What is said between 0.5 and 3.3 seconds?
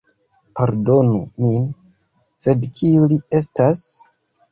Pardonu min, sed kiu li